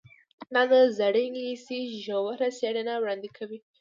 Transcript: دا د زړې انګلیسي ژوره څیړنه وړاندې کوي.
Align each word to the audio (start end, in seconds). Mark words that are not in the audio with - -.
دا 0.53 0.61
د 0.71 0.73
زړې 0.97 1.21
انګلیسي 1.25 1.79
ژوره 2.03 2.47
څیړنه 2.59 2.93
وړاندې 2.97 3.29
کوي. 3.37 3.59